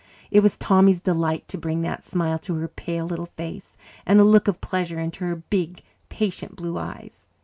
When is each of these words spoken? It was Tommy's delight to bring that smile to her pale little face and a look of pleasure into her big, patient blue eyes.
It 0.31 0.39
was 0.39 0.57
Tommy's 0.57 0.99
delight 0.99 1.47
to 1.49 1.59
bring 1.59 1.83
that 1.83 2.03
smile 2.03 2.39
to 2.39 2.55
her 2.55 2.67
pale 2.67 3.05
little 3.05 3.27
face 3.27 3.77
and 4.03 4.19
a 4.19 4.23
look 4.23 4.47
of 4.47 4.59
pleasure 4.59 4.99
into 4.99 5.23
her 5.25 5.35
big, 5.35 5.83
patient 6.09 6.55
blue 6.55 6.75
eyes. 6.79 7.27